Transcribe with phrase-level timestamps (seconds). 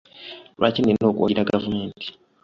[0.57, 2.07] Lwaki nnina okuwagira gavumenti?